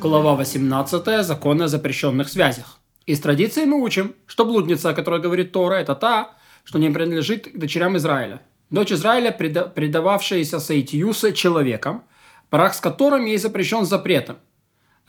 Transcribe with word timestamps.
Глава 0.00 0.36
18. 0.36 1.24
Закон 1.24 1.62
о 1.62 1.68
запрещенных 1.68 2.28
связях. 2.28 2.78
Из 3.06 3.20
традиции 3.20 3.64
мы 3.64 3.82
учим, 3.82 4.14
что 4.26 4.44
блудница, 4.44 4.90
о 4.90 4.94
которой 4.94 5.20
говорит 5.20 5.50
Тора, 5.50 5.74
это 5.74 5.96
та, 5.96 6.36
что 6.62 6.78
не 6.78 6.88
принадлежит 6.90 7.48
дочерям 7.58 7.96
Израиля. 7.96 8.40
Дочь 8.70 8.92
Израиля, 8.92 9.34
преда- 9.36 9.68
предававшаяся 9.68 10.60
соитию 10.60 11.12
с 11.12 11.32
человеком, 11.32 12.04
брак 12.50 12.74
с 12.74 12.80
которым 12.80 13.24
ей 13.24 13.38
запрещен 13.38 13.84
запретом, 13.84 14.36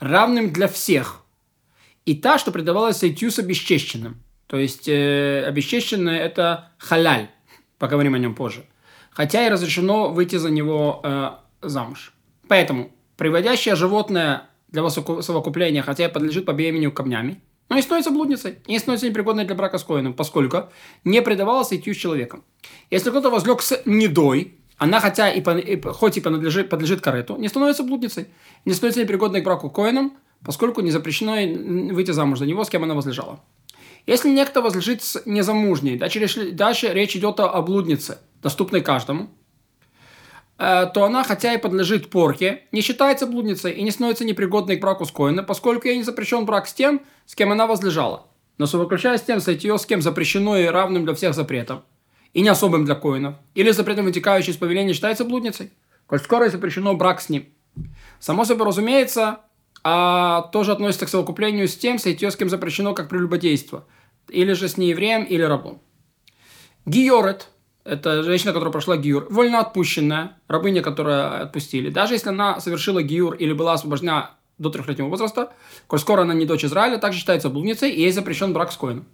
равным 0.00 0.52
для 0.52 0.66
всех. 0.66 1.24
И 2.04 2.16
та, 2.16 2.38
что 2.38 2.50
предавалась 2.50 2.96
соитию 2.96 3.30
с 3.30 3.38
обесчещенным. 3.38 4.20
То 4.48 4.56
есть, 4.56 4.88
э, 4.88 5.44
обесчещенное– 5.46 6.18
это 6.26 6.72
халяль. 6.78 7.28
Поговорим 7.78 8.14
о 8.14 8.18
нем 8.18 8.34
позже. 8.34 8.64
Хотя 9.10 9.46
и 9.46 9.50
разрешено 9.50 10.08
выйти 10.08 10.36
за 10.36 10.50
него 10.50 11.00
э, 11.04 11.30
замуж. 11.62 12.12
Поэтому, 12.48 12.90
приводящее 13.16 13.76
животное 13.76 14.49
для 14.72 14.88
совокупления, 14.88 15.82
хотя 15.82 16.06
и 16.06 16.12
подлежит 16.12 16.44
побемению 16.46 16.92
камнями, 16.92 17.40
но 17.68 17.76
не 17.76 17.82
становится 17.82 18.10
блудницей, 18.10 18.58
и 18.66 18.72
не 18.72 18.78
становится 18.78 19.08
непригодной 19.08 19.44
для 19.44 19.54
брака 19.54 19.78
с 19.78 19.84
коином, 19.84 20.12
поскольку 20.12 20.70
не 21.04 21.22
предавалась 21.22 21.68
соитию 21.68 21.94
с 21.94 21.98
человеком. 21.98 22.42
Если 22.90 23.10
кто-то 23.10 23.30
возлег 23.30 23.62
с 23.62 23.80
недой, 23.84 24.54
она 24.76 24.98
хотя 24.98 25.30
и, 25.30 25.40
по, 25.40 25.56
и 25.56 25.80
хоть 25.80 26.16
и 26.16 26.20
подлежит, 26.20 26.68
подлежит 26.68 27.00
карету, 27.00 27.36
не 27.36 27.48
становится 27.48 27.84
блудницей, 27.84 28.26
не 28.64 28.72
становится 28.72 29.02
непригодной 29.02 29.40
к 29.40 29.44
браку 29.44 29.70
коином, 29.70 30.16
поскольку 30.44 30.80
не 30.80 30.90
запрещено 30.90 31.34
выйти 31.94 32.10
замуж 32.12 32.38
за 32.38 32.46
него, 32.46 32.64
с 32.64 32.70
кем 32.70 32.82
она 32.84 32.94
возлежала. 32.94 33.40
Если 34.06 34.30
некто 34.30 34.62
возлежит 34.62 35.02
с 35.02 35.22
незамужней, 35.26 35.96
дальше, 35.96 36.50
дальше 36.52 36.88
речь 36.92 37.14
идет 37.14 37.38
о 37.38 37.60
блуднице, 37.62 38.18
доступной 38.42 38.80
каждому, 38.80 39.28
то 40.60 41.04
она, 41.04 41.24
хотя 41.24 41.54
и 41.54 41.58
подлежит 41.58 42.10
порке, 42.10 42.64
не 42.70 42.82
считается 42.82 43.26
блудницей 43.26 43.72
и 43.72 43.82
не 43.82 43.90
становится 43.90 44.26
непригодной 44.26 44.76
к 44.76 44.82
браку 44.82 45.06
с 45.06 45.10
коином, 45.10 45.46
поскольку 45.46 45.88
ей 45.88 45.96
не 45.96 46.02
запрещен 46.02 46.44
брак 46.44 46.68
с 46.68 46.74
тем, 46.74 47.00
с 47.24 47.34
кем 47.34 47.50
она 47.50 47.66
возлежала. 47.66 48.26
Но 48.58 48.66
совокручаясь 48.66 49.20
с 49.20 49.24
тем, 49.24 49.40
сойти 49.40 49.70
с 49.74 49.86
кем 49.86 50.02
запрещено 50.02 50.58
и 50.58 50.66
равным 50.66 51.06
для 51.06 51.14
всех 51.14 51.32
запретов, 51.32 51.80
и 52.34 52.42
не 52.42 52.50
особым 52.50 52.84
для 52.84 52.94
коинов, 52.94 53.36
или 53.54 53.70
запретом, 53.70 54.04
вытекающий 54.04 54.52
из 54.52 54.58
повеления, 54.58 54.92
считается 54.92 55.24
блудницей, 55.24 55.72
коль 56.06 56.20
скоро 56.20 56.50
запрещено 56.50 56.94
брак 56.94 57.22
с 57.22 57.30
ним. 57.30 57.46
Само 58.18 58.44
собой 58.44 58.66
разумеется, 58.66 59.40
а 59.82 60.42
тоже 60.52 60.72
относится 60.72 61.06
к 61.06 61.08
совокуплению 61.08 61.68
с 61.68 61.76
тем, 61.76 61.98
с 61.98 62.04
кем 62.04 62.50
запрещено 62.50 62.92
как 62.92 63.08
прелюбодейство, 63.08 63.86
или 64.28 64.52
же 64.52 64.68
с 64.68 64.76
неевреем 64.76 65.24
или 65.24 65.42
рабом. 65.42 65.80
Гиорет– 66.84 67.48
это 67.90 68.22
женщина, 68.22 68.52
которая 68.52 68.70
прошла 68.70 68.96
гиюр, 68.96 69.26
вольноотпущенная, 69.30 70.38
рабыня, 70.46 70.80
которую 70.80 71.42
отпустили. 71.42 71.90
Даже 71.90 72.14
если 72.14 72.28
она 72.28 72.60
совершила 72.60 73.02
гиюр 73.02 73.34
или 73.34 73.52
была 73.52 73.72
освобождена 73.72 74.36
до 74.58 74.70
трехлетнего 74.70 75.08
возраста, 75.08 75.52
коль 75.88 75.98
скоро 75.98 76.22
она 76.22 76.32
не 76.32 76.46
дочь 76.46 76.64
Израиля, 76.64 76.98
также 76.98 77.18
считается 77.18 77.48
блудницей, 77.48 77.90
и 77.90 78.00
ей 78.00 78.12
запрещен 78.12 78.52
брак 78.52 78.70
с 78.70 78.76
коином. 78.76 79.06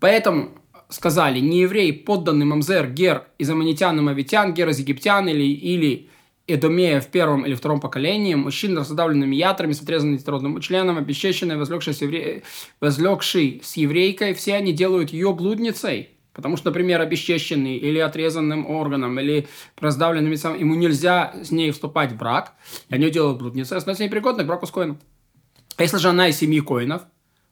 Поэтому 0.00 0.52
сказали, 0.88 1.40
не 1.40 1.60
еврей, 1.60 1.92
подданный 1.92 2.46
мамзер, 2.46 2.88
гер 2.88 3.24
из 3.36 3.50
аммонитян 3.50 3.98
и 3.98 4.00
мавитян, 4.00 4.54
гер 4.54 4.70
из 4.70 4.78
египтян 4.78 5.28
или, 5.28 5.42
или 5.42 6.08
Эдомея 6.46 7.00
в 7.00 7.08
первом 7.08 7.44
или 7.44 7.54
втором 7.54 7.80
поколении, 7.80 8.34
мужчины 8.34 8.76
с 8.76 8.88
раздавленными 8.88 9.34
ятрами, 9.36 9.72
с 9.72 9.82
отрезанным 9.82 10.16
детородным 10.16 10.60
членом, 10.60 10.96
обесчещенные, 10.96 11.58
возлегшие 11.58 11.92
с, 11.92 12.00
евре... 12.00 12.44
возлегший 12.80 13.60
с 13.62 13.76
еврейкой, 13.76 14.32
все 14.32 14.54
они 14.54 14.72
делают 14.72 15.10
ее 15.10 15.34
блудницей. 15.34 16.15
Потому 16.36 16.58
что, 16.58 16.68
например, 16.68 17.00
обесчещенный 17.00 17.78
или 17.78 17.98
отрезанным 17.98 18.66
органом, 18.66 19.18
или 19.18 19.48
раздавленным 19.80 20.30
яйцом, 20.30 20.54
ему 20.54 20.74
нельзя 20.74 21.34
с 21.42 21.50
ней 21.50 21.70
вступать 21.70 22.12
в 22.12 22.18
брак, 22.18 22.52
и 22.90 22.94
они 22.94 23.10
делают 23.10 23.38
блудницей, 23.38 23.80
становится 23.80 24.04
непригодной 24.04 24.44
к 24.44 24.46
браку 24.46 24.66
с 24.66 24.70
коином. 24.70 24.98
А 25.78 25.82
если 25.82 25.96
же 25.96 26.10
она 26.10 26.28
из 26.28 26.36
семьи 26.36 26.60
коинов, 26.60 27.04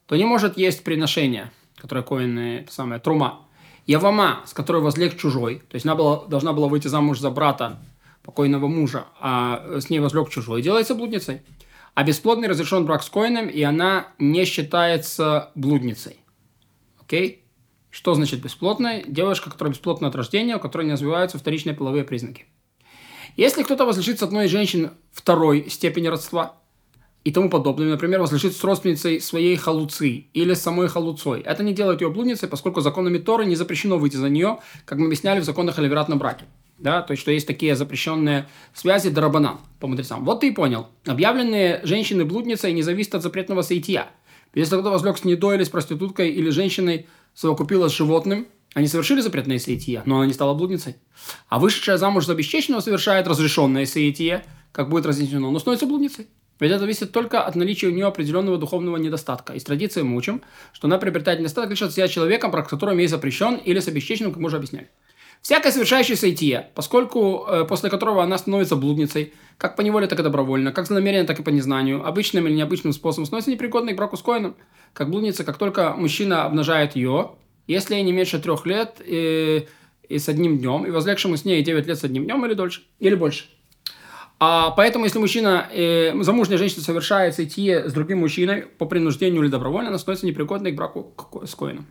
то 0.07 0.17
не 0.17 0.27
может 0.27 0.59
есть 0.59 0.85
приношение, 0.85 1.51
которое 1.77 2.03
коины, 2.03 2.67
самое, 2.71 3.01
трума. 3.01 3.49
Явама, 3.87 4.43
с 4.45 4.53
которой 4.53 4.83
возлег 4.83 5.17
чужой, 5.17 5.63
то 5.71 5.77
есть 5.77 5.87
она 5.87 5.95
была, 5.95 6.27
должна 6.27 6.53
была 6.53 6.69
выйти 6.69 6.89
замуж 6.89 7.21
за 7.21 7.31
брата 7.31 7.79
покойного 8.23 8.67
мужа, 8.67 9.07
а 9.19 9.79
с 9.81 9.89
ней 9.89 10.01
возлег 10.01 10.29
чужой, 10.29 10.61
делается 10.61 10.95
блудницей. 10.95 11.41
А 11.95 12.05
бесплодный 12.05 12.49
разрешен 12.49 12.85
брак 12.85 13.03
с 13.03 13.09
коином, 13.09 13.49
и 13.49 13.63
она 13.63 14.09
не 14.19 14.45
считается 14.45 15.53
блудницей. 15.55 16.19
Окей? 17.01 17.44
Что 17.95 18.13
значит 18.15 18.43
бесплотная? 18.43 19.05
Девушка, 19.07 19.51
которая 19.51 19.73
бесплотна 19.73 20.09
от 20.09 20.17
рождения, 20.17 20.57
у 20.57 20.59
которой 20.59 20.85
не 20.85 20.95
развиваются 20.95 21.39
вторичные 21.39 21.77
половые 21.77 22.03
признаки. 22.03 22.47
Если 23.37 23.63
кто-то 23.63 23.87
возлежит 23.87 24.19
с 24.19 24.23
одной 24.25 24.47
из 24.47 24.51
женщин 24.51 24.91
второй 25.13 25.71
степени 25.71 26.09
родства 26.09 26.57
и 27.23 27.31
тому 27.31 27.49
подобное, 27.49 27.91
например, 27.91 28.19
возлежит 28.19 28.57
с 28.57 28.65
родственницей 28.65 29.21
своей 29.21 29.55
халуцы 29.55 30.27
или 30.33 30.55
самой 30.55 30.89
халуцой, 30.89 31.41
это 31.43 31.63
не 31.63 31.73
делает 31.73 32.01
ее 32.01 32.11
блудницей, 32.11 32.49
поскольку 32.49 32.81
законами 32.81 33.19
Торы 33.19 33.47
не 33.47 33.55
запрещено 33.55 33.97
выйти 33.97 34.17
за 34.17 34.29
нее, 34.29 34.59
как 34.87 34.99
мы 34.99 35.07
объясняли 35.07 35.39
в 35.39 35.45
законах 35.45 35.79
о 35.79 35.83
ливератном 35.83 36.19
браке 36.19 36.47
да, 36.81 37.01
то 37.03 37.13
есть, 37.13 37.21
что 37.21 37.31
есть 37.31 37.47
такие 37.47 37.77
запрещенные 37.77 38.49
связи 38.75 39.09
дарабанан 39.09 39.61
по 39.79 39.87
мудрецам. 39.87 40.25
Вот 40.25 40.41
ты 40.41 40.49
и 40.49 40.51
понял. 40.51 40.89
Объявленные 41.07 41.81
женщины 41.85 42.25
блудницей 42.25 42.73
не 42.73 42.83
зависят 42.83 43.15
от 43.15 43.23
запретного 43.23 43.63
соития. 43.63 44.09
Если 44.55 44.75
кто-то 44.75 44.91
возлег 44.91 45.17
с 45.17 45.25
недой 45.25 45.55
или 45.55 45.63
с 45.63 45.69
проституткой 45.69 46.31
или 46.31 46.51
женщиной 46.51 47.07
совокупила 47.35 47.89
с 47.89 47.97
животным, 47.97 48.47
они 48.75 48.89
совершили 48.89 49.21
запретное 49.21 49.59
соитие, 49.59 50.03
но 50.05 50.17
она 50.17 50.27
не 50.27 50.33
стала 50.33 50.55
блудницей. 50.55 50.97
А 51.49 51.59
вышедшая 51.59 51.97
замуж 51.97 52.27
за 52.27 52.33
обесчещенного 52.33 52.81
совершает 52.81 53.29
разрешенное 53.29 53.87
соитие, 53.87 54.45
как 54.73 54.89
будет 54.89 55.07
разъяснено, 55.07 55.51
но 55.51 55.59
становится 55.61 55.87
блудницей. 55.87 56.27
Ведь 56.61 56.71
это 56.71 56.81
зависит 56.81 57.13
только 57.13 57.43
от 57.43 57.57
наличия 57.57 57.89
у 57.89 57.91
нее 57.91 58.07
определенного 58.07 58.59
духовного 58.59 58.97
недостатка. 58.97 59.55
Из 59.55 59.65
традиции 59.65 60.03
мы 60.03 60.17
учим, 60.17 60.43
что 60.73 60.87
она 60.87 60.99
приобретает 60.99 61.41
недостаток 61.41 61.71
лишь 61.71 61.83
от 61.83 61.93
себя 61.93 62.09
человеком, 62.09 62.51
про 62.51 62.63
которого 62.63 62.99
ей 62.99 63.09
запрещен, 63.09 63.57
или 63.57 63.81
с 63.81 63.89
обесчещенным, 63.89 64.33
как 64.33 64.41
мы 64.41 64.47
уже 64.47 64.57
объясняли. 64.57 64.89
Всякое 65.43 65.73
совершающее 65.73 66.17
соитие, 66.17 66.71
поскольку 66.75 67.45
э, 67.47 67.65
после 67.65 67.91
которого 67.91 68.23
она 68.23 68.39
становится 68.39 68.77
блудницей, 68.77 69.35
как 69.59 69.77
по 69.77 69.83
неволе, 69.83 70.07
так 70.07 70.19
и 70.21 70.23
добровольно, 70.23 70.73
как 70.73 70.87
за 70.87 70.95
намерение, 70.95 71.25
так 71.27 71.39
и 71.39 71.43
по 71.43 71.51
незнанию, 71.51 72.07
обычным 72.07 72.47
или 72.47 72.55
необычным 72.55 72.95
способом, 72.95 73.27
становится 73.27 73.51
непригодной 73.51 73.93
к 73.93 73.97
браку 73.97 74.17
с 74.17 74.23
коином, 74.23 74.57
как 74.95 75.11
блудница, 75.11 75.45
как 75.45 75.59
только 75.59 75.93
мужчина 75.93 76.45
обнажает 76.45 76.97
ее, 76.97 77.33
если 77.67 77.97
не 77.97 78.13
меньше 78.13 78.39
трех 78.39 78.65
лет 78.65 79.03
и, 79.05 79.67
и 80.09 80.19
с 80.19 80.29
одним 80.29 80.59
днем, 80.59 80.87
и 80.87 80.91
возлегшему 80.91 81.37
с 81.37 81.45
ней 81.45 81.63
9 81.63 81.87
лет 81.87 81.99
с 81.99 82.05
одним 82.05 82.25
днем 82.25 82.47
или 82.47 82.55
дольше, 82.55 82.83
или 83.01 83.15
больше. 83.15 83.47
А 84.41 84.71
поэтому, 84.71 85.05
если 85.05 85.19
мужчина, 85.19 85.69
э, 85.73 86.13
замужняя 86.23 86.59
женщина 86.59 86.83
совершает 86.83 87.35
соитие 87.35 87.89
с 87.89 87.93
другим 87.93 88.21
мужчиной 88.21 88.63
по 88.63 88.87
принуждению 88.87 89.43
или 89.43 89.51
добровольно, 89.51 89.89
она 89.89 89.99
становится 89.99 90.27
непригодной 90.27 90.73
к 90.73 90.77
браку 90.77 91.13
с 91.45 91.55
коином. 91.55 91.87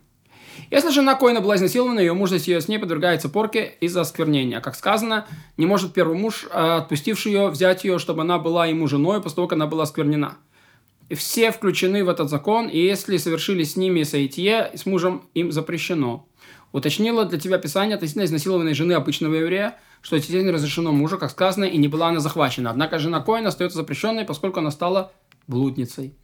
Если 0.69 0.91
жена 0.91 1.15
Коина 1.15 1.41
была 1.41 1.55
изнасилована, 1.55 1.99
ее 1.99 2.13
муж 2.13 2.31
ее 2.31 2.61
с 2.61 2.67
ней 2.67 2.77
подвергается 2.77 3.29
порке 3.29 3.75
из-за 3.79 4.01
осквернения. 4.01 4.61
Как 4.61 4.75
сказано, 4.75 5.25
не 5.57 5.65
может 5.65 5.93
первый 5.93 6.17
муж, 6.17 6.45
э, 6.51 6.77
отпустивший 6.77 7.31
ее, 7.31 7.47
взять 7.47 7.83
ее, 7.83 7.97
чтобы 7.97 8.21
она 8.21 8.39
была 8.39 8.67
ему 8.67 8.87
женой, 8.87 9.21
после 9.21 9.37
того, 9.37 9.47
как 9.47 9.57
она 9.57 9.67
была 9.67 9.83
осквернена. 9.83 10.37
Все 11.15 11.51
включены 11.51 12.03
в 12.03 12.09
этот 12.09 12.29
закон, 12.29 12.67
и 12.67 12.79
если 12.79 13.17
совершили 13.17 13.63
с 13.63 13.75
ними 13.75 14.03
соитие, 14.03 14.71
с 14.73 14.85
мужем 14.85 15.23
им 15.33 15.51
запрещено. 15.51 16.27
Уточнила 16.71 17.25
для 17.25 17.39
тебя 17.39 17.59
Писание 17.59 17.95
относительно 17.95 18.25
изнасилованной 18.25 18.73
жены 18.73 18.93
обычного 18.93 19.35
еврея, 19.35 19.77
что 20.01 20.17
не 20.17 20.49
разрешено 20.49 20.91
мужу, 20.91 21.17
как 21.17 21.31
сказано, 21.31 21.65
и 21.65 21.77
не 21.77 21.87
была 21.87 22.09
она 22.09 22.19
захвачена. 22.19 22.71
Однако 22.71 22.99
жена 22.99 23.21
Коина 23.21 23.49
остается 23.49 23.77
запрещенной, 23.77 24.25
поскольку 24.25 24.59
она 24.59 24.71
стала 24.71 25.11
блудницей. 25.47 26.15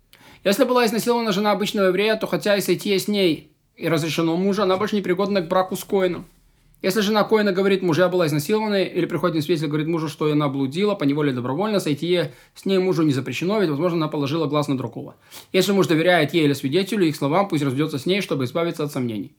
Если 0.43 0.63
была 0.63 0.85
изнасилована 0.85 1.31
жена 1.31 1.51
обычного 1.51 1.87
еврея, 1.87 2.15
то 2.15 2.25
хотя 2.25 2.55
и 2.55 2.61
сойти 2.61 2.97
с 2.97 3.07
ней 3.07 3.51
и 3.75 3.87
разрешено 3.87 4.35
мужа, 4.37 4.63
она 4.63 4.77
больше 4.77 4.95
не 4.95 5.01
пригодна 5.01 5.41
к 5.41 5.47
браку 5.47 5.75
с 5.75 5.83
коином. 5.83 6.25
Если 6.81 7.01
жена 7.01 7.25
коина 7.25 7.51
говорит 7.51 7.81
мужу, 7.81 8.01
я 8.01 8.07
была 8.07 8.27
изнасилована, 8.27 8.83
или 8.83 9.05
приходит 9.05 9.43
свидетель 9.43 9.67
говорит 9.67 9.87
мужу, 9.87 10.07
что 10.07 10.31
она 10.31 10.47
блудила, 10.47 10.95
по 10.95 11.03
неволе 11.03 11.33
добровольно, 11.33 11.81
сойти 11.81 12.31
с 12.55 12.63
ней 12.63 12.77
мужу 12.79 13.03
не 13.03 13.11
запрещено, 13.11 13.59
ведь, 13.59 13.69
возможно, 13.69 13.97
она 13.97 14.07
положила 14.07 14.47
глаз 14.47 14.69
на 14.69 14.77
другого. 14.77 15.15
Если 15.51 15.73
муж 15.73 15.87
доверяет 15.87 16.33
ей 16.33 16.45
или 16.45 16.53
свидетелю, 16.53 17.05
их 17.05 17.17
словам, 17.17 17.49
пусть 17.49 17.63
разведется 17.63 17.99
с 17.99 18.05
ней, 18.05 18.21
чтобы 18.21 18.45
избавиться 18.45 18.83
от 18.85 18.93
сомнений. 18.93 19.35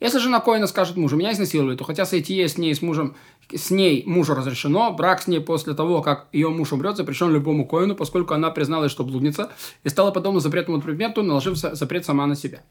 Если 0.00 0.18
жена 0.18 0.40
Коина 0.40 0.66
скажет 0.66 0.96
мужу, 0.96 1.16
меня 1.16 1.32
изнасиловали, 1.32 1.76
то 1.76 1.84
хотя 1.84 2.04
сойти 2.04 2.46
с 2.46 2.58
ней 2.58 2.74
с 2.74 2.82
мужем, 2.82 3.16
с 3.50 3.70
ней 3.70 4.02
мужу 4.04 4.34
разрешено, 4.34 4.92
брак 4.92 5.22
с 5.22 5.26
ней 5.26 5.40
после 5.40 5.72
того, 5.72 6.02
как 6.02 6.28
ее 6.32 6.50
муж 6.50 6.72
умрет, 6.72 6.96
запрещен 6.96 7.32
любому 7.32 7.66
Коину, 7.66 7.94
поскольку 7.94 8.34
она 8.34 8.50
призналась, 8.50 8.92
что 8.92 9.04
блудница, 9.04 9.52
и 9.84 9.88
стала 9.88 10.10
подобно 10.10 10.40
запретному 10.40 10.82
предмету, 10.82 11.22
наложив 11.22 11.56
запрет 11.56 12.04
сама 12.04 12.26
на 12.26 12.34
себя. 12.34 12.62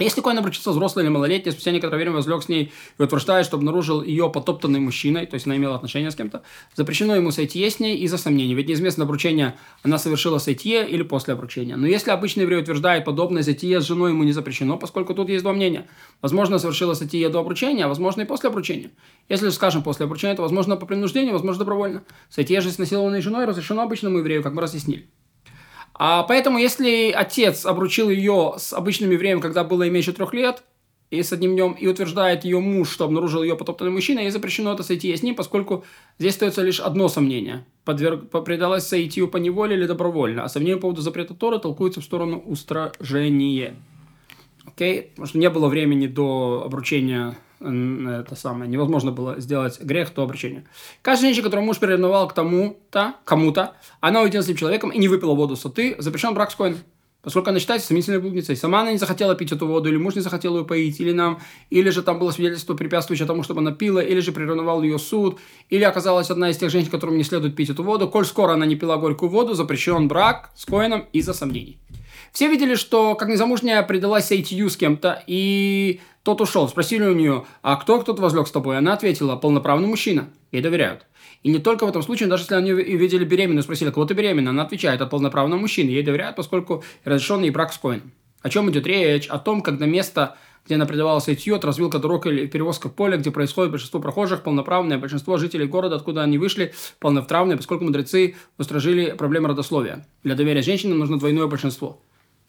Если 0.00 0.20
коин 0.20 0.38
обручится 0.38 0.70
взрослый 0.70 1.04
или 1.04 1.10
малолетний, 1.10 1.52
спустя 1.52 1.70
некоторое 1.70 1.98
время 1.98 2.16
возлег 2.16 2.42
с 2.42 2.48
ней 2.48 2.72
и 2.98 3.02
утверждает, 3.02 3.46
что 3.46 3.56
обнаружил 3.56 4.02
ее 4.02 4.28
потоптанной 4.28 4.80
мужчиной, 4.80 5.26
то 5.26 5.34
есть 5.34 5.46
она 5.46 5.56
имела 5.56 5.76
отношение 5.76 6.10
с 6.10 6.16
кем-то, 6.16 6.42
запрещено 6.74 7.14
ему 7.14 7.30
сойти 7.30 7.68
с 7.68 7.78
ней 7.78 7.98
из-за 7.98 8.18
сомнений. 8.18 8.54
Ведь 8.54 8.68
неизвестно 8.68 9.04
обручение, 9.04 9.54
она 9.84 9.98
совершила 9.98 10.38
сойти 10.38 10.82
или 10.82 11.02
после 11.02 11.34
обручения. 11.34 11.76
Но 11.76 11.86
если 11.86 12.10
обычный 12.10 12.42
еврей 12.42 12.60
утверждает 12.60 13.04
подобное 13.04 13.44
сойти 13.44 13.72
с 13.72 13.84
женой 13.84 14.10
ему 14.10 14.24
не 14.24 14.32
запрещено, 14.32 14.76
поскольку 14.76 15.14
тут 15.14 15.28
есть 15.28 15.44
два 15.44 15.52
мнения. 15.52 15.86
Возможно, 16.22 16.58
совершила 16.58 16.94
сойти 16.94 17.26
до 17.28 17.38
обручения, 17.38 17.84
а 17.84 17.88
возможно 17.88 18.22
и 18.22 18.24
после 18.24 18.48
обручения. 18.48 18.90
Если, 19.28 19.48
скажем, 19.50 19.84
после 19.84 20.06
обручения, 20.06 20.34
то 20.34 20.42
возможно 20.42 20.76
по 20.76 20.86
принуждению, 20.86 21.34
возможно 21.34 21.60
добровольно. 21.60 22.02
Сойти 22.30 22.58
же 22.58 22.70
с 22.70 22.78
насилованной 22.78 23.20
женой 23.20 23.44
разрешено 23.44 23.82
обычному 23.82 24.18
еврею, 24.18 24.42
как 24.42 24.54
мы 24.54 24.62
разъяснили. 24.62 25.08
А 25.94 26.24
поэтому, 26.24 26.58
если 26.58 27.10
отец 27.10 27.64
обручил 27.64 28.10
ее 28.10 28.54
с 28.58 28.72
обычным 28.72 29.10
евреем, 29.10 29.40
когда 29.40 29.62
было 29.64 29.84
ей 29.84 29.90
меньше 29.90 30.12
трех 30.12 30.34
лет, 30.34 30.64
и 31.10 31.22
с 31.22 31.32
одним 31.32 31.52
днем, 31.52 31.72
и 31.72 31.86
утверждает 31.86 32.44
ее 32.44 32.58
муж, 32.60 32.90
что 32.90 33.04
обнаружил 33.04 33.42
ее 33.42 33.56
потоптанный 33.56 33.92
мужчина, 33.92 34.20
ей 34.20 34.30
запрещено 34.30 34.72
это 34.72 34.82
сойти 34.82 35.14
с 35.14 35.22
ним, 35.22 35.36
поскольку 35.36 35.84
здесь 36.18 36.34
остается 36.34 36.62
лишь 36.62 36.80
одно 36.80 37.08
сомнение. 37.08 37.64
Подверг... 37.84 38.28
Предалась 38.44 38.86
соитию 38.86 39.28
по 39.28 39.36
неволе 39.36 39.76
или 39.76 39.86
добровольно, 39.86 40.44
а 40.44 40.48
сомнение 40.48 40.76
по 40.76 40.82
поводу 40.82 41.02
запрета 41.02 41.34
Тора 41.34 41.58
толкуется 41.58 42.00
в 42.00 42.04
сторону 42.04 42.38
устражения. 42.38 43.76
Окей? 44.66 44.98
Okay? 44.98 45.02
Потому 45.10 45.26
что 45.26 45.38
не 45.38 45.50
было 45.50 45.68
времени 45.68 46.06
до 46.06 46.62
обручения 46.64 47.36
это 47.60 48.34
самое, 48.34 48.70
невозможно 48.70 49.12
было 49.12 49.40
сделать 49.40 49.80
грех 49.80 50.12
до 50.14 50.22
обречения. 50.22 50.64
Каждая 51.02 51.28
женщина, 51.28 51.44
которую 51.44 51.66
муж 51.66 51.78
приревновал 51.78 52.28
к 52.28 52.34
тому-то, 52.34 53.14
кому-то, 53.24 53.74
она 54.00 54.22
уйдет 54.22 54.44
с 54.44 54.46
этим 54.46 54.56
человеком 54.56 54.90
и 54.90 54.98
не 54.98 55.08
выпила 55.08 55.34
воду 55.34 55.56
соты, 55.56 55.96
запрещен 55.98 56.34
брак 56.34 56.50
с 56.50 56.54
коином. 56.54 56.80
Поскольку 57.24 57.48
она 57.48 57.58
считается 57.58 57.88
сомнительной 57.88 58.20
блудницей. 58.20 58.54
Сама 58.54 58.82
она 58.82 58.92
не 58.92 58.98
захотела 58.98 59.34
пить 59.34 59.50
эту 59.50 59.66
воду, 59.66 59.88
или 59.88 59.96
муж 59.96 60.14
не 60.14 60.20
захотел 60.20 60.58
ее 60.58 60.64
поить, 60.66 61.00
или 61.00 61.10
нам, 61.10 61.40
или 61.70 61.88
же 61.88 62.02
там 62.02 62.18
было 62.18 62.30
свидетельство, 62.30 62.74
препятствующее 62.74 63.26
тому, 63.26 63.42
чтобы 63.42 63.60
она 63.60 63.72
пила, 63.72 64.02
или 64.02 64.20
же 64.20 64.30
приревновал 64.30 64.82
ее 64.82 64.98
суд, 64.98 65.40
или 65.70 65.84
оказалась 65.84 66.30
одна 66.30 66.50
из 66.50 66.58
тех 66.58 66.70
женщин, 66.70 66.90
которым 66.90 67.16
не 67.16 67.24
следует 67.24 67.56
пить 67.56 67.70
эту 67.70 67.82
воду. 67.82 68.08
Коль 68.08 68.26
скоро 68.26 68.52
она 68.52 68.66
не 68.66 68.76
пила 68.76 68.98
горькую 68.98 69.30
воду, 69.30 69.54
запрещен 69.54 70.06
брак 70.06 70.50
с 70.54 70.66
коином 70.66 71.06
из-за 71.14 71.32
сомнений. 71.32 71.78
Все 72.34 72.48
видели, 72.48 72.74
что 72.74 73.14
как 73.14 73.28
незамужняя 73.28 73.80
предалась 73.84 74.26
Сейтью 74.26 74.68
с 74.68 74.76
кем-то, 74.76 75.22
и 75.28 76.00
тот 76.24 76.40
ушел. 76.40 76.68
Спросили 76.68 77.04
у 77.04 77.14
нее, 77.14 77.44
а 77.62 77.76
кто 77.76 78.00
кто-то 78.00 78.20
возлег 78.20 78.48
с 78.48 78.50
тобой? 78.50 78.76
Она 78.76 78.94
ответила, 78.94 79.36
полноправный 79.36 79.86
мужчина. 79.86 80.28
Ей 80.50 80.60
доверяют. 80.60 81.06
И 81.44 81.48
не 81.48 81.60
только 81.60 81.86
в 81.86 81.88
этом 81.88 82.02
случае, 82.02 82.28
даже 82.28 82.42
если 82.42 82.56
они 82.56 82.72
видели 82.72 83.24
беременную, 83.24 83.62
спросили, 83.62 83.90
кого 83.90 84.04
ты 84.04 84.14
беременна, 84.14 84.50
она 84.50 84.64
отвечает, 84.64 85.00
от 85.00 85.10
полноправного 85.10 85.60
мужчины. 85.60 85.90
Ей 85.90 86.02
доверяют, 86.02 86.34
поскольку 86.34 86.82
разрешенный 87.04 87.50
брак 87.50 87.72
с 87.72 87.78
коином. 87.78 88.10
О 88.42 88.50
чем 88.50 88.68
идет 88.68 88.84
речь? 88.84 89.28
О 89.28 89.38
том, 89.38 89.62
когда 89.62 89.86
место, 89.86 90.36
где 90.66 90.74
она 90.74 90.86
предавалась 90.86 91.28
Этьет, 91.28 91.64
развилка 91.64 92.00
дорог 92.00 92.26
или 92.26 92.46
перевозка 92.46 92.88
в 92.88 92.94
поле, 92.94 93.16
где 93.16 93.30
происходит 93.30 93.70
большинство 93.70 94.00
прохожих, 94.00 94.42
полноправное, 94.42 94.98
большинство 94.98 95.36
жителей 95.36 95.66
города, 95.66 95.94
откуда 95.94 96.24
они 96.24 96.38
вышли, 96.38 96.74
полноправные, 96.98 97.56
поскольку 97.56 97.84
мудрецы 97.84 98.34
устражили 98.58 99.12
проблему 99.12 99.46
родословия. 99.46 100.04
Для 100.24 100.34
доверия 100.34 100.62
женщинам 100.62 100.98
нужно 100.98 101.20
двойное 101.20 101.46
большинство. 101.46 102.02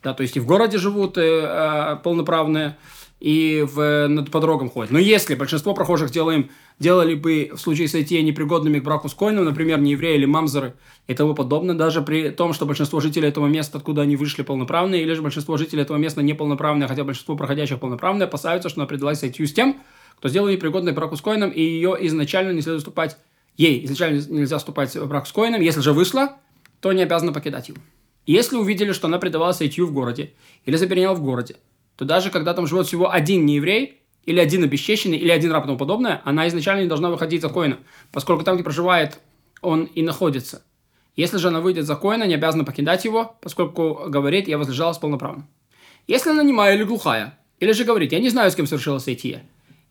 Да, 0.05 0.13
то 0.13 0.21
есть 0.21 0.37
и 0.37 0.39
в 0.39 0.45
городе 0.45 0.77
живут 0.77 1.17
э, 1.17 1.23
э, 1.23 1.95
полноправные, 2.03 2.77
и 3.19 3.65
в, 3.67 4.07
над, 4.07 4.29
по 4.29 4.39
дорогам 4.39 4.69
ходят. 4.69 4.91
Но 4.91 4.99
если 4.99 5.33
большинство 5.33 5.73
прохожих 5.73 6.11
делаем, 6.11 6.51
делали 6.77 7.15
бы 7.15 7.49
в 7.51 7.57
случае 7.57 7.87
сойти 7.87 8.21
непригодными 8.21 8.77
к 8.77 8.83
браку 8.83 9.09
с 9.09 9.15
коином, 9.15 9.45
например, 9.45 9.79
не 9.79 9.93
евреи 9.93 10.17
или 10.17 10.25
мамзеры 10.25 10.75
и 11.07 11.15
тому 11.15 11.33
подобное, 11.33 11.73
даже 11.73 12.03
при 12.03 12.29
том, 12.29 12.53
что 12.53 12.67
большинство 12.67 12.99
жителей 12.99 13.29
этого 13.29 13.47
места, 13.47 13.79
откуда 13.79 14.03
они 14.03 14.15
вышли, 14.15 14.43
полноправные, 14.43 15.01
или 15.01 15.11
же 15.15 15.23
большинство 15.23 15.57
жителей 15.57 15.81
этого 15.81 15.97
места 15.97 16.21
неполноправные, 16.21 16.87
хотя 16.87 17.03
большинство 17.03 17.35
проходящих 17.35 17.79
полноправные, 17.79 18.25
опасаются, 18.25 18.69
что 18.69 18.81
она 18.81 18.87
предалась 18.87 19.21
сойти 19.21 19.43
с 19.43 19.53
тем, 19.53 19.81
кто 20.19 20.29
сделал 20.29 20.49
непригодной 20.49 20.91
к 20.91 20.95
браку 20.95 21.15
с 21.15 21.21
коином, 21.21 21.49
и 21.49 21.63
ее 21.63 21.97
изначально 22.01 22.51
не 22.51 22.61
следует 22.61 22.81
вступать, 22.81 23.17
ей 23.57 23.83
изначально 23.85 24.21
нельзя 24.29 24.59
вступать 24.59 24.95
в 24.95 25.07
брак 25.07 25.25
с 25.25 25.31
коином, 25.31 25.61
если 25.61 25.81
же 25.81 25.93
вышла, 25.93 26.37
то 26.79 26.93
не 26.93 27.01
обязана 27.01 27.33
покидать 27.33 27.69
его. 27.69 27.79
Если 28.25 28.55
увидели, 28.55 28.91
что 28.91 29.07
она 29.07 29.19
предавалась 29.19 29.61
Айтью 29.61 29.85
в 29.85 29.93
городе 29.93 30.33
или 30.65 30.75
забеременела 30.75 31.13
в 31.13 31.21
городе, 31.21 31.57
то 31.95 32.05
даже 32.05 32.31
когда 32.31 32.53
там 32.53 32.65
живет 32.65 32.87
всего 32.87 33.11
один 33.11 33.45
нееврей, 33.45 34.01
или 34.25 34.39
один 34.39 34.63
обесчещенный, 34.63 35.17
или 35.17 35.29
один 35.29 35.51
раб 35.51 35.65
и 35.65 35.67
тому 35.67 35.77
подобное, 35.77 36.21
она 36.25 36.47
изначально 36.47 36.81
не 36.81 36.87
должна 36.87 37.11
выходить 37.11 37.41
за 37.41 37.49
коина, 37.49 37.77
поскольку 38.11 38.43
там, 38.43 38.55
где 38.55 38.63
проживает, 38.63 39.19
он 39.61 39.83
и 39.83 40.01
находится. 40.01 40.63
Если 41.15 41.37
же 41.37 41.49
она 41.49 41.61
выйдет 41.61 41.85
за 41.85 41.95
коина, 41.95 42.23
не 42.23 42.33
обязана 42.33 42.65
покидать 42.65 43.05
его, 43.05 43.37
поскольку 43.41 44.05
говорит, 44.07 44.47
я 44.47 44.57
возлежалась 44.57 44.97
полноправно. 44.97 45.47
Если 46.07 46.31
она 46.31 46.41
немая 46.41 46.75
или 46.75 46.83
глухая, 46.83 47.37
или 47.59 47.71
же 47.71 47.83
говорит, 47.83 48.11
я 48.11 48.19
не 48.19 48.29
знаю, 48.29 48.49
с 48.49 48.55
кем 48.55 48.65
совершила 48.65 48.97
сойти, 48.97 49.37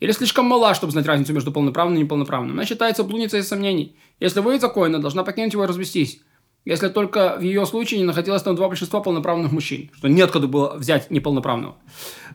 или 0.00 0.10
слишком 0.10 0.46
мала, 0.46 0.74
чтобы 0.74 0.92
знать 0.92 1.06
разницу 1.06 1.32
между 1.32 1.52
полноправным 1.52 1.98
и 1.98 2.02
неполноправным, 2.02 2.52
она 2.52 2.66
считается 2.66 3.04
блудницей 3.04 3.40
из 3.40 3.48
сомнений. 3.48 3.96
Если 4.18 4.40
выйдет 4.40 4.62
за 4.62 4.68
коина, 4.68 5.00
должна 5.00 5.22
покинуть 5.22 5.52
его 5.52 5.64
и 5.64 5.68
развестись 5.68 6.20
если 6.64 6.88
только 6.88 7.36
в 7.38 7.42
ее 7.42 7.66
случае 7.66 8.00
не 8.00 8.06
находилось 8.06 8.42
там 8.42 8.56
два 8.56 8.68
большинства 8.68 9.00
полноправных 9.00 9.52
мужчин, 9.52 9.90
что 9.96 10.08
нет 10.08 10.30
куда 10.30 10.46
было 10.46 10.74
взять 10.76 11.10
неполноправного. 11.10 11.76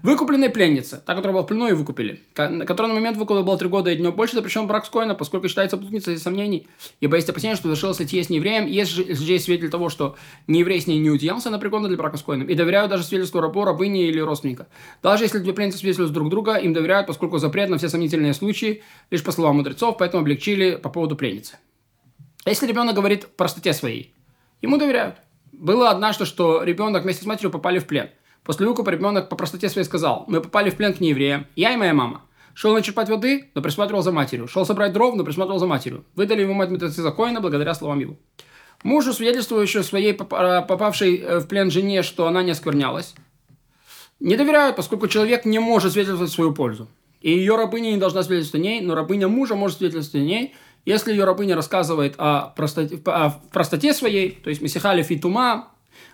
Выкупленная 0.04 0.50
пленница, 0.50 1.04
та, 1.06 1.16
которая 1.16 1.34
была 1.34 1.44
в 1.44 1.48
плену 1.48 1.68
и 1.68 1.74
выкупили, 1.74 2.22
которая 2.34 2.88
на 2.88 2.94
момент 2.94 3.18
выкупа 3.18 3.42
была 3.42 3.58
три 3.58 3.68
года 3.68 3.92
и 3.92 3.96
днем 3.96 4.14
больше, 4.14 4.36
запрещен 4.36 4.68
брак 4.68 4.86
с 4.86 4.90
коина, 4.90 5.16
поскольку 5.16 5.48
считается 5.50 5.78
блудницей 5.78 6.14
из 6.14 6.24
сомнений, 6.24 6.68
ибо 7.02 7.16
есть 7.16 7.30
опасение, 7.30 7.56
что 7.56 7.64
совершилось 7.64 8.00
идти 8.02 8.22
с 8.22 8.30
неевреем, 8.30 8.68
есть 8.68 8.92
же 8.92 9.14
здесь 9.14 9.46
свидетель 9.46 9.70
того, 9.70 9.90
что 9.90 10.16
нееврей 10.48 10.80
с 10.80 10.88
ней 10.88 11.00
не 11.00 11.10
удержался, 11.10 11.50
она 11.50 11.58
пригодна 11.58 11.88
для 11.88 11.98
брака 11.98 12.18
с 12.18 12.22
коином, 12.22 12.48
и 12.48 12.54
доверяют 12.54 12.92
даже 12.92 13.04
свидетельству 13.04 13.42
рабу, 13.42 13.66
рабыни 13.66 14.08
или 14.08 14.20
родственника. 14.20 14.68
Даже 15.02 15.24
если 15.24 15.40
две 15.40 15.54
пленницы 15.54 15.80
свидетельствуют 15.80 16.14
друг 16.14 16.30
друга, 16.30 16.56
им 16.56 16.74
доверяют, 16.74 17.08
поскольку 17.08 17.40
запрет 17.40 17.70
на 17.70 17.78
все 17.78 17.90
сомнительные 17.90 18.34
случаи, 18.34 18.84
лишь 19.10 19.24
по 19.24 19.32
словам 19.32 19.58
мудрецов, 19.58 19.98
поэтому 19.98 20.22
облегчили 20.22 20.76
по 20.76 20.90
поводу 20.90 21.16
пленницы. 21.16 21.58
Если 22.46 22.68
ребенок 22.68 22.96
говорит 22.96 23.26
в 23.26 23.32
простоте 23.32 23.74
своей, 23.74 24.14
Ему 24.62 24.78
доверяют. 24.78 25.18
Было 25.52 25.90
однажды, 25.90 26.26
что 26.26 26.64
ребенок 26.64 27.04
вместе 27.04 27.24
с 27.24 27.26
матерью 27.26 27.52
попали 27.52 27.80
в 27.80 27.88
плен. 27.88 28.10
После 28.44 28.66
выкупа 28.66 28.90
ребенок 28.90 29.30
по 29.30 29.36
простоте 29.36 29.70
своей 29.70 29.86
сказал, 29.86 30.26
мы 30.28 30.42
попали 30.42 30.70
в 30.70 30.76
плен 30.76 30.94
к 30.94 31.00
неевреям, 31.00 31.48
я 31.56 31.74
и 31.74 31.78
моя 31.78 31.94
мама. 31.94 32.24
Шел 32.54 32.74
начерпать 32.74 33.10
воды, 33.10 33.50
но 33.56 33.62
присматривал 33.62 34.02
за 34.02 34.12
матерью. 34.12 34.48
Шел 34.48 34.66
собрать 34.66 34.92
дров, 34.92 35.16
но 35.16 35.24
присматривал 35.24 35.60
за 35.60 35.68
матерью. 35.68 36.04
Выдали 36.16 36.42
ему 36.42 36.54
мать 36.54 36.70
мертвецы 36.70 37.02
закоина 37.02 37.42
благодаря 37.42 37.74
словам 37.74 38.00
его. 38.00 38.18
Мужу, 38.84 39.14
свидетельствующему 39.14 39.84
своей 39.84 40.14
попавшей 40.14 41.18
э, 41.18 41.40
в 41.40 41.48
плен 41.48 41.70
жене, 41.70 42.02
что 42.02 42.28
она 42.28 42.44
не 42.44 42.52
осквернялась, 42.52 43.14
не 44.20 44.36
доверяют, 44.36 44.76
поскольку 44.76 45.08
человек 45.08 45.46
не 45.46 45.60
может 45.60 45.94
свидетельствовать 45.94 46.32
свою 46.32 46.54
пользу. 46.54 46.90
И 47.22 47.32
ее 47.32 47.56
рабыня 47.56 47.92
не 47.92 47.98
должна 47.98 48.24
свидетельствовать 48.24 48.66
о 48.66 48.70
ней, 48.70 48.82
но 48.82 48.96
рабыня 48.96 49.28
мужа 49.28 49.56
может 49.56 49.78
свидетельствовать 49.78 50.26
о 50.26 50.28
ней, 50.28 50.56
если 50.86 51.12
ее 51.12 51.24
рабыня 51.24 51.56
рассказывает 51.56 52.16
о 52.18 52.54
простоте, 52.56 53.00
о 53.06 53.32
простоте 53.52 53.94
своей, 53.94 54.32
то 54.32 54.50
есть 54.50 54.62
Месихали 54.62 55.04
Фитума, 55.04 55.70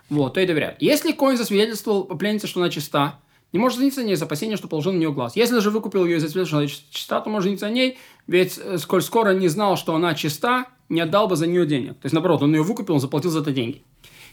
вот, 0.10 0.36
то 0.36 0.42
и 0.42 0.46
доверяют. 0.46 0.82
Если 0.82 1.12
Коин 1.12 1.38
засвидетельствовал 1.38 2.06
пленнице, 2.06 2.48
что 2.48 2.60
она 2.60 2.70
чиста, 2.70 3.20
не 3.54 3.60
может 3.60 3.78
жениться 3.78 4.02
на 4.02 4.06
ней 4.06 4.14
из 4.14 4.22
опасения, 4.22 4.58
что 4.58 4.68
положил 4.68 4.92
на 4.92 4.98
нее 4.98 5.14
глаз. 5.14 5.36
Если 5.36 5.60
же 5.60 5.70
выкупил 5.70 6.06
ее 6.06 6.18
из 6.18 6.24
свидетельства, 6.24 6.46
что 6.46 6.58
она 6.58 6.68
чиста, 6.68 7.22
то 7.22 7.30
может 7.30 7.46
жениться 7.46 7.68
на 7.68 7.72
ней, 7.72 7.98
ведь 8.28 8.60
э, 8.62 8.78
сколь 8.78 9.02
скоро 9.02 9.32
не 9.32 9.48
знал, 9.48 9.78
что 9.78 9.96
она 9.96 10.14
чиста, 10.14 10.66
не 10.90 11.02
отдал 11.02 11.28
бы 11.28 11.36
за 11.36 11.48
нее 11.48 11.66
денег. 11.66 11.94
То 11.94 12.06
есть, 12.06 12.14
наоборот, 12.14 12.44
он 12.44 12.54
ее 12.54 12.64
выкупил, 12.64 12.96
он 12.96 13.00
заплатил 13.00 13.32
за 13.32 13.40
это 13.40 13.52
деньги. 13.52 13.84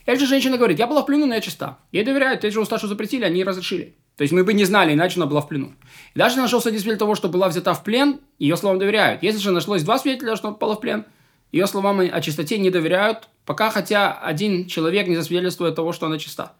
Или 0.05 0.17
же 0.17 0.27
женщина 0.27 0.57
говорит, 0.57 0.79
я 0.79 0.87
была 0.87 1.01
в 1.03 1.05
плену, 1.05 1.25
но 1.25 1.35
я 1.35 1.41
чиста. 1.41 1.77
Ей 1.91 2.03
доверяют, 2.03 2.43
эти 2.43 2.53
же 2.53 2.59
усташу 2.59 2.87
запретили, 2.87 3.23
они 3.23 3.43
разрешили. 3.43 3.95
То 4.17 4.21
есть 4.21 4.33
мы 4.33 4.43
бы 4.43 4.53
не 4.53 4.65
знали, 4.65 4.93
иначе 4.93 5.15
она 5.17 5.25
была 5.25 5.41
в 5.41 5.47
плену. 5.47 5.73
И 6.13 6.19
даже 6.19 6.37
нашелся 6.37 6.69
свидетель 6.69 6.97
того, 6.97 7.15
что 7.15 7.29
была 7.29 7.49
взята 7.49 7.73
в 7.73 7.83
плен, 7.83 8.19
ее 8.37 8.55
словам 8.57 8.77
доверяют. 8.77 9.23
Если 9.23 9.39
же 9.39 9.51
нашлось 9.51 9.83
два 9.83 9.97
свидетеля, 9.97 10.35
что 10.35 10.49
она 10.49 10.53
попала 10.53 10.75
в 10.75 10.81
плен, 10.81 11.05
ее 11.51 11.67
словам 11.67 11.99
о 11.99 12.21
чистоте 12.21 12.57
не 12.57 12.69
доверяют, 12.69 13.29
пока 13.45 13.69
хотя 13.69 14.13
один 14.13 14.67
человек 14.67 15.07
не 15.07 15.15
засвидетельствует 15.15 15.75
того, 15.75 15.93
что 15.93 16.05
она 16.05 16.19
чиста. 16.19 16.53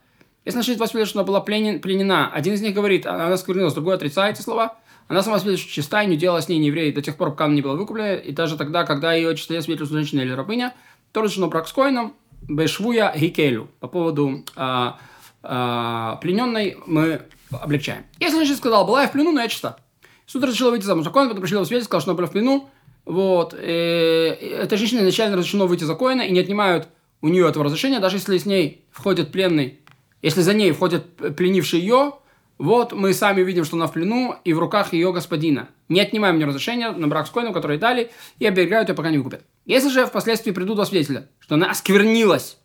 Если 0.46 0.58
нашлись 0.58 0.78
два 0.78 0.88
свидетеля, 0.88 1.06
что 1.10 1.20
она 1.20 1.28
была 1.28 1.42
пленен, 1.42 1.80
пленена, 1.80 2.30
один 2.32 2.56
из 2.56 2.62
них 2.62 2.74
говорит, 2.74 3.06
она 3.06 3.36
сквернилась, 3.38 3.74
другой 3.74 3.96
отрицает 3.96 4.36
эти 4.36 4.44
слова, 4.44 4.76
она 5.08 5.22
сама 5.22 5.38
свидетельствует, 5.40 5.72
что 5.72 5.82
чиста 5.82 6.04
и 6.04 6.08
не 6.08 6.18
делала 6.18 6.42
с 6.42 6.50
ней 6.50 6.64
евреи 6.64 6.92
до 6.92 7.02
тех 7.02 7.18
пор, 7.18 7.32
пока 7.32 7.46
она 7.46 7.54
не 7.54 7.62
была 7.62 7.76
выкуплена, 7.76 8.16
и 8.16 8.32
даже 8.32 8.58
тогда, 8.58 8.84
когда 8.84 9.14
ее 9.14 9.36
чистоте 9.36 9.62
свидетельствует 9.62 10.06
женщина 10.06 10.22
или 10.22 10.32
рабыня, 10.32 10.74
то 11.12 11.22
разрешено 11.22 11.48
брак 11.48 11.68
с 11.68 11.74
коином, 11.74 12.16
бешвуя 12.42 13.14
гикелю. 13.16 13.70
По 13.80 13.88
поводу 13.88 14.44
а, 14.56 14.98
а, 15.44 16.18
плененной 16.18 16.78
мы 16.86 17.22
облегчаем. 17.62 18.04
Если 18.20 18.38
женщина 18.38 18.58
сказала, 18.58 18.86
была 18.86 19.04
я 19.04 19.08
в 19.08 19.12
плену, 19.12 19.32
но 19.32 19.42
я 19.42 19.48
чиста. 19.48 19.78
Суд 20.26 20.44
разрешил 20.44 20.72
выйти 20.72 20.84
замуж. 20.84 21.04
Закон 21.04 21.28
потом 21.28 21.42
пришли 21.42 21.58
в 21.58 21.66
свете, 21.66 21.86
сказал, 21.86 22.02
что 22.02 22.12
она 22.12 22.18
была 22.18 22.28
в 22.28 22.32
плену. 22.32 22.70
Вот. 23.06 23.54
И 23.54 23.58
э, 23.58 24.62
эта 24.64 24.78
женщина 24.78 25.00
изначально 25.00 25.38
разрешено 25.38 25.68
выйти 25.68 25.84
за 25.84 25.96
коина 25.96 26.22
и 26.22 26.32
не 26.32 26.40
отнимают 26.40 26.88
у 27.22 27.30
нее 27.30 27.48
этого 27.48 27.66
разрешения, 27.66 28.00
даже 28.00 28.18
если 28.18 28.38
с 28.38 28.46
ней 28.46 28.86
входит 28.92 29.32
пленный, 29.32 29.80
если 30.22 30.42
за 30.42 30.54
ней 30.54 30.72
входит 30.72 31.36
пленивший 31.36 31.80
ее, 31.80 32.14
вот 32.58 32.94
мы 32.94 33.14
сами 33.14 33.42
видим, 33.42 33.66
что 33.66 33.78
она 33.78 33.88
в 33.88 33.94
плену 33.94 34.36
и 34.44 34.54
в 34.54 34.60
руках 34.60 34.94
ее 34.94 35.12
господина. 35.12 35.70
Не 35.90 36.02
отнимаем 36.02 36.36
мне 36.36 36.46
разрешения 36.46 36.92
на 36.92 37.08
брак 37.08 37.28
с 37.28 37.30
коином, 37.30 37.54
который 37.54 37.78
дали, 37.78 38.12
и 38.40 38.46
оберегают 38.46 38.90
ее, 38.90 38.96
пока 38.96 39.10
не 39.10 39.18
выкупят. 39.18 39.44
Если 39.66 39.90
же 39.90 40.06
впоследствии 40.06 40.52
придут 40.52 40.76
два 40.76 40.86
свидетеля, 40.86 41.30
что 41.40 41.56
она 41.56 41.70
осквернилась, 41.72 42.58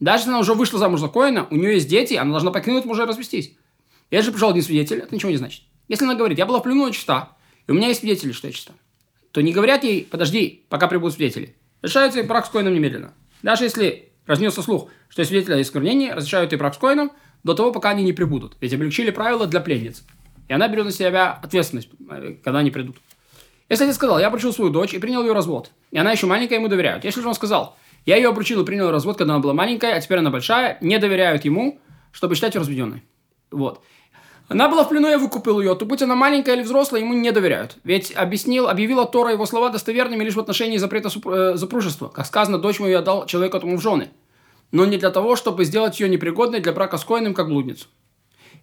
даже 0.00 0.22
если 0.22 0.30
она 0.30 0.40
уже 0.40 0.54
вышла 0.54 0.78
замуж 0.78 1.00
за 1.00 1.08
коина, 1.08 1.46
у 1.50 1.56
нее 1.56 1.74
есть 1.74 1.88
дети, 1.88 2.14
она 2.14 2.30
должна 2.30 2.50
покинуть 2.50 2.84
мужа 2.84 3.04
и 3.04 3.06
развестись. 3.06 3.56
Я 4.10 4.22
же 4.22 4.32
пришел 4.32 4.50
один 4.50 4.62
свидетель, 4.62 4.98
это 4.98 5.14
ничего 5.14 5.30
не 5.30 5.36
значит. 5.36 5.62
Если 5.88 6.04
она 6.04 6.14
говорит, 6.14 6.38
я 6.38 6.46
была 6.46 6.60
в 6.60 6.62
плену 6.62 6.90
чиста, 6.90 7.36
и 7.66 7.72
у 7.72 7.74
меня 7.74 7.88
есть 7.88 8.00
свидетели, 8.00 8.32
что 8.32 8.46
я 8.46 8.52
чиста, 8.52 8.72
то 9.32 9.40
не 9.40 9.52
говорят 9.52 9.84
ей, 9.84 10.06
подожди, 10.08 10.64
пока 10.68 10.88
прибудут 10.88 11.14
свидетели. 11.14 11.56
Решается 11.82 12.20
и 12.20 12.22
брак 12.22 12.46
с 12.46 12.48
коином 12.48 12.74
немедленно. 12.74 13.14
Даже 13.42 13.64
если 13.64 14.12
разнесся 14.26 14.62
слух, 14.62 14.88
что 15.08 15.24
свидетели 15.24 15.54
о 15.54 15.60
искорнении, 15.60 16.10
разрешают 16.10 16.52
и 16.52 16.56
брак 16.56 16.74
с 16.74 16.78
коином 16.78 17.12
до 17.44 17.54
того, 17.54 17.72
пока 17.72 17.90
они 17.90 18.02
не 18.02 18.12
прибудут. 18.12 18.56
Ведь 18.60 18.72
облегчили 18.72 19.10
правила 19.10 19.46
для 19.46 19.60
пленниц. 19.60 20.04
И 20.48 20.52
она 20.52 20.68
берет 20.68 20.86
на 20.86 20.92
себя 20.92 21.32
ответственность, 21.32 21.88
э, 22.10 22.36
когда 22.42 22.60
они 22.60 22.70
придут. 22.70 22.96
Если 23.68 23.84
отец 23.84 23.96
сказал, 23.96 24.18
я 24.18 24.28
обручил 24.28 24.52
свою 24.52 24.70
дочь 24.70 24.94
и 24.94 24.98
принял 24.98 25.22
ее 25.22 25.32
развод, 25.32 25.70
и 25.90 25.98
она 25.98 26.12
еще 26.12 26.26
маленькая, 26.26 26.56
ему 26.56 26.68
доверяют. 26.68 27.04
Если 27.04 27.20
же 27.20 27.28
он 27.28 27.34
сказал, 27.34 27.76
Я 28.04 28.16
ее 28.16 28.28
обручил 28.28 28.62
и 28.62 28.64
принял 28.64 28.92
развод, 28.92 29.18
когда 29.18 29.34
она 29.34 29.42
была 29.42 29.52
маленькая, 29.52 29.96
а 29.96 30.00
теперь 30.00 30.18
она 30.18 30.30
большая. 30.30 30.78
Не 30.80 30.98
доверяют 30.98 31.44
ему, 31.44 31.80
чтобы 32.12 32.36
считать 32.36 32.54
ее 32.54 32.60
разведенной. 32.60 33.02
Вот. 33.50 33.82
Она 34.48 34.68
была 34.68 34.84
в 34.84 34.88
плену, 34.88 35.08
я 35.08 35.18
выкупил 35.18 35.60
ее. 35.60 35.74
То 35.74 35.86
будь 35.86 36.02
она 36.02 36.14
маленькая 36.14 36.54
или 36.54 36.62
взрослая, 36.62 37.00
ему 37.00 37.14
не 37.14 37.32
доверяют. 37.32 37.76
Ведь 37.82 38.12
объяснил, 38.12 38.68
объявила 38.68 39.04
Тора 39.04 39.32
его 39.32 39.44
слова 39.44 39.70
достоверными 39.70 40.22
лишь 40.22 40.34
в 40.34 40.40
отношении 40.40 40.76
запрета 40.78 41.08
э, 41.08 41.54
запружества. 41.56 42.08
Как 42.08 42.26
сказано, 42.26 42.58
дочь 42.58 42.78
мою 42.78 42.92
я 42.92 43.02
дал 43.02 43.26
человеку 43.26 43.56
этому 43.56 43.76
в 43.76 43.82
жены. 43.82 44.10
Но 44.70 44.84
не 44.84 44.98
для 44.98 45.10
того, 45.10 45.36
чтобы 45.36 45.64
сделать 45.64 45.98
ее 45.98 46.08
непригодной 46.08 46.60
для 46.60 46.72
брака 46.72 46.96
с 46.96 47.04
Коином, 47.04 47.34
как 47.34 47.48
блудницу. 47.48 47.86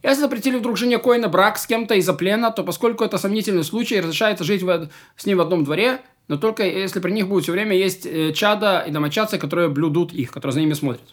Если 0.04 0.22
запретили 0.22 0.58
вдруг 0.58 0.78
жене 0.78 1.00
Коина 1.00 1.30
брак 1.30 1.58
с 1.58 1.66
кем-то 1.66 1.96
из-за 1.96 2.14
плена, 2.14 2.52
то 2.52 2.64
поскольку 2.64 3.04
это 3.04 3.18
сомнительный 3.18 3.64
случай, 3.64 4.00
разрешается 4.00 4.44
жить 4.44 4.62
в, 4.62 4.90
с 5.16 5.26
ним 5.26 5.38
в 5.38 5.42
одном 5.42 5.64
дворе, 5.64 6.02
но 6.28 6.38
только 6.38 6.64
если 6.64 7.00
при 7.00 7.12
них 7.12 7.28
будет 7.28 7.44
все 7.44 7.52
время 7.52 7.76
есть 7.76 8.06
э, 8.06 8.32
чада 8.34 8.84
и 8.88 8.92
домочадцы, 8.92 9.38
которые 9.38 9.70
блюдут 9.70 10.14
их, 10.14 10.32
которые 10.32 10.54
за 10.54 10.60
ними 10.60 10.74
смотрят. 10.74 11.04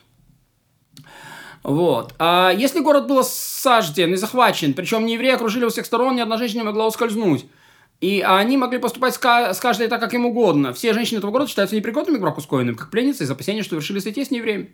Вот. 1.62 2.14
А 2.18 2.52
если 2.56 2.80
город 2.80 3.06
был 3.06 3.18
осажден 3.18 4.12
и 4.12 4.16
захвачен, 4.16 4.74
причем 4.74 5.04
не 5.04 5.14
евреи 5.14 5.32
окружили 5.32 5.64
у 5.64 5.68
всех 5.68 5.86
сторон, 5.86 6.16
ни 6.16 6.20
одна 6.20 6.38
женщина 6.38 6.60
не 6.60 6.66
могла 6.66 6.86
ускользнуть. 6.86 7.46
И 8.00 8.24
они 8.26 8.56
могли 8.56 8.78
поступать 8.78 9.14
с, 9.14 9.18
каждой 9.18 9.88
так, 9.88 10.00
как 10.00 10.14
им 10.14 10.24
угодно. 10.24 10.72
Все 10.72 10.94
женщины 10.94 11.18
этого 11.18 11.30
города 11.30 11.50
считаются 11.50 11.76
непригодными 11.76 12.16
к 12.16 12.20
браку 12.20 12.40
с 12.40 12.46
коином, 12.46 12.74
как 12.74 12.90
пленницы, 12.90 13.24
из 13.24 13.30
опасения, 13.30 13.62
что 13.62 13.76
вершили 13.76 13.98
статьи 13.98 14.24
с 14.24 14.30
неевреями. 14.30 14.70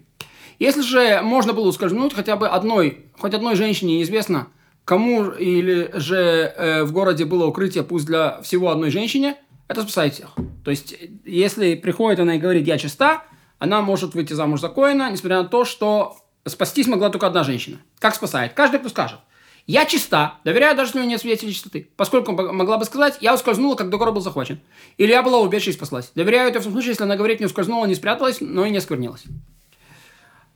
Если 0.60 0.80
же 0.80 1.20
можно 1.22 1.52
было 1.52 1.66
ускользнуть 1.66 2.14
хотя 2.14 2.36
бы 2.36 2.48
одной, 2.48 3.06
хоть 3.18 3.34
одной 3.34 3.56
женщине, 3.56 3.96
неизвестно, 3.96 4.46
кому 4.84 5.30
или 5.30 5.90
же 5.94 6.16
э, 6.16 6.84
в 6.84 6.92
городе 6.92 7.24
было 7.24 7.46
укрытие, 7.46 7.82
пусть 7.82 8.06
для 8.06 8.40
всего 8.42 8.70
одной 8.70 8.90
женщине, 8.90 9.36
это 9.66 9.82
спасает 9.82 10.14
всех. 10.14 10.36
То 10.64 10.70
есть, 10.70 10.94
если 11.24 11.74
приходит 11.74 12.20
она 12.20 12.36
и 12.36 12.38
говорит 12.38 12.66
«я 12.66 12.78
чиста», 12.78 13.24
она 13.58 13.82
может 13.82 14.14
выйти 14.14 14.34
замуж 14.34 14.60
за 14.60 14.68
коина, 14.68 15.10
несмотря 15.10 15.42
на 15.42 15.48
то, 15.48 15.64
что 15.64 16.16
спастись 16.46 16.86
могла 16.86 17.10
только 17.10 17.26
одна 17.26 17.44
женщина. 17.44 17.78
Как 17.98 18.14
спасает? 18.14 18.54
Каждый, 18.54 18.80
кто 18.80 18.88
скажет. 18.88 19.18
Я 19.66 19.84
чиста, 19.84 20.38
доверяю 20.44 20.76
даже, 20.76 20.90
если 20.90 20.98
у 20.98 21.02
меня 21.02 21.10
нет 21.12 21.20
свидетелей 21.20 21.52
чистоты. 21.52 21.90
Поскольку 21.96 22.30
могла 22.32 22.78
бы 22.78 22.84
сказать, 22.84 23.18
я 23.20 23.34
ускользнула, 23.34 23.74
когда 23.74 23.96
город 23.96 24.14
был 24.14 24.20
захвачен. 24.20 24.60
Или 24.96 25.10
я 25.10 25.22
была 25.24 25.38
убежища 25.38 25.70
и 25.70 25.74
спаслась. 25.74 26.12
Доверяю 26.14 26.50
это 26.50 26.60
в 26.60 26.62
том 26.62 26.72
случае, 26.72 26.90
если 26.90 27.02
она 27.02 27.16
говорит, 27.16 27.40
не 27.40 27.46
ускользнула, 27.46 27.84
не 27.86 27.96
спряталась, 27.96 28.36
но 28.40 28.64
и 28.64 28.70
не 28.70 28.78
осквернилась. 28.78 29.24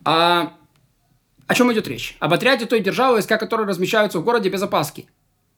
А, 0.05 0.53
о 1.49 1.55
чем 1.57 1.73
идет 1.73 1.89
речь? 1.89 2.17
Об 2.21 2.33
отряде 2.33 2.67
той 2.67 2.79
державы, 2.79 3.15
войска 3.15 3.37
которой 3.37 3.67
размещаются 3.67 4.21
в 4.21 4.25
городе 4.25 4.49
без 4.49 4.63
опаски. 4.63 5.09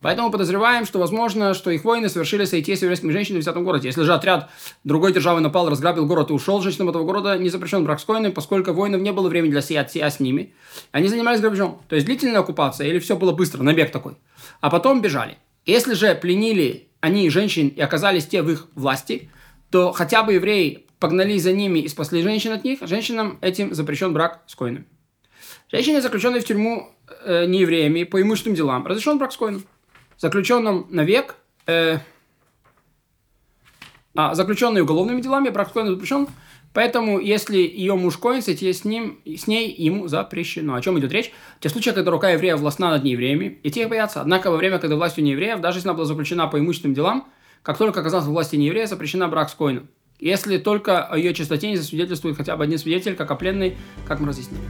Поэтому 0.02 0.32
подозреваем, 0.32 0.84
что 0.84 0.98
возможно, 0.98 1.54
что 1.54 1.70
их 1.70 1.84
воины 1.84 2.08
совершили 2.08 2.44
сойти 2.44 2.74
с 2.74 2.82
еврейскими 2.82 3.12
женщинами 3.12 3.40
в 3.40 3.42
взятом 3.44 3.62
городе. 3.62 3.88
Если 3.88 4.02
же 4.02 4.12
отряд 4.12 4.50
другой 4.82 5.12
державы 5.12 5.40
напал, 5.40 5.70
разграбил 5.70 6.06
город 6.06 6.30
и 6.30 6.32
ушел, 6.32 6.60
женщинам 6.60 6.90
этого 6.90 7.04
города 7.04 7.38
не 7.38 7.48
запрещен 7.48 7.84
брак 7.84 8.00
с 8.00 8.04
коинами, 8.04 8.32
поскольку 8.32 8.72
воинов 8.72 9.00
не 9.00 9.12
было 9.12 9.28
времени 9.28 9.52
для 9.52 9.62
сия, 9.62 9.86
сия 9.86 10.10
с 10.10 10.18
ними. 10.18 10.52
Они 10.90 11.06
занимались 11.06 11.40
грабежом. 11.40 11.80
То 11.88 11.94
есть 11.94 12.06
длительная 12.06 12.40
оккупация 12.40 12.88
или 12.88 12.98
все 12.98 13.16
было 13.16 13.32
быстро, 13.32 13.62
набег 13.62 13.92
такой. 13.92 14.14
А 14.60 14.70
потом 14.70 15.00
бежали. 15.00 15.38
Если 15.66 15.94
же 15.94 16.14
пленили 16.16 16.88
они 17.00 17.30
женщин 17.30 17.68
и 17.68 17.80
оказались 17.80 18.26
те 18.26 18.42
в 18.42 18.50
их 18.50 18.66
власти, 18.74 19.30
то 19.70 19.92
хотя 19.92 20.24
бы 20.24 20.34
евреи 20.34 20.86
погнались 20.98 21.42
за 21.42 21.52
ними 21.52 21.78
и 21.78 21.88
спасли 21.88 22.22
женщин 22.22 22.52
от 22.52 22.64
них, 22.64 22.80
женщинам 22.82 23.38
этим 23.40 23.72
запрещен 23.72 24.12
брак 24.12 24.42
с 24.46 24.56
коином. 24.56 24.84
Женщины, 25.70 26.00
заключенные 26.00 26.40
в 26.40 26.44
тюрьму 26.44 26.90
э, 27.24 27.46
неевреями 27.46 28.02
по 28.02 28.20
имущественным 28.20 28.56
делам, 28.56 28.86
разрешен 28.86 29.18
брак 29.18 29.32
с 29.32 29.36
коином 29.36 29.64
заключенным 30.22 30.86
навек, 30.88 31.34
э, 31.66 31.98
а, 34.14 34.34
заключенный 34.36 34.82
уголовными 34.82 35.20
делами, 35.20 35.48
брак 35.48 35.72
запрещен, 35.74 36.28
поэтому 36.72 37.18
если 37.18 37.56
ее 37.56 37.96
муж 37.96 38.18
коин, 38.18 38.40
с, 38.40 38.84
ним, 38.84 39.18
с 39.24 39.48
ней 39.48 39.74
ему 39.76 40.06
запрещено. 40.06 40.74
О 40.74 40.80
чем 40.80 40.96
идет 41.00 41.10
речь? 41.10 41.32
Те 41.58 41.68
случаи, 41.70 41.90
когда 41.90 42.12
рука 42.12 42.30
еврея 42.30 42.56
властна 42.56 42.90
над 42.90 43.02
неевреями, 43.02 43.58
и 43.64 43.70
те 43.72 43.82
их 43.82 43.88
боятся. 43.88 44.20
Однако 44.20 44.52
во 44.52 44.58
время, 44.58 44.78
когда 44.78 44.94
власть 44.94 45.18
у 45.18 45.22
неевреев, 45.22 45.60
даже 45.60 45.78
если 45.78 45.88
она 45.88 45.96
была 45.96 46.06
заключена 46.06 46.46
по 46.46 46.56
имущественным 46.56 46.94
делам, 46.94 47.28
как 47.64 47.76
только 47.76 47.98
оказалась 48.00 48.26
в 48.26 48.30
власти 48.30 48.54
нееврея, 48.54 48.86
запрещена 48.86 49.26
брак 49.26 49.50
с 49.50 49.54
коином. 49.54 49.88
Если 50.20 50.58
только 50.58 51.04
о 51.04 51.18
ее 51.18 51.34
чистоте 51.34 51.68
не 51.68 51.76
засвидетельствует 51.76 52.36
хотя 52.36 52.56
бы 52.56 52.62
один 52.62 52.78
свидетель, 52.78 53.16
как 53.16 53.32
о 53.32 53.34
пленной, 53.34 53.76
как 54.06 54.20
мы 54.20 54.28
разъяснили. 54.28 54.62